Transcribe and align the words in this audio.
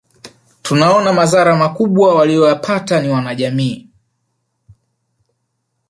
Tunaona 0.61 1.13
madhara 1.13 1.55
makubwa 1.57 2.15
waliyoyapata 2.15 3.01
ni 3.01 3.09
wanajamii 3.09 3.87